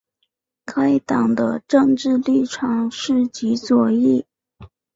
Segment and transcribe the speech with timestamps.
[0.65, 4.25] 该党的政治立场是极左翼。